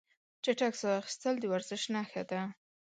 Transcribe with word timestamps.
چټک 0.43 0.73
ساه 0.81 0.95
اخیستل 1.01 1.35
د 1.39 1.43
ورزش 1.53 1.83
نښه 1.93 2.23
ده. 2.29 2.41